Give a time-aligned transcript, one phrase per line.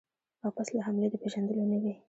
[0.43, 1.93] او پس له حملې د پېژندلو نه وي.